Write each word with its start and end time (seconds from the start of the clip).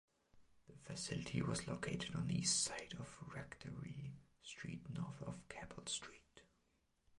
The 0.65 0.73
facility 0.79 1.43
was 1.43 1.67
located 1.67 2.15
on 2.15 2.31
east 2.31 2.63
side 2.63 2.95
of 2.99 3.19
Rectory 3.35 4.15
Street 4.41 4.89
north 4.89 5.21
of 5.21 5.47
Cabell 5.47 5.85
Street. 5.85 6.41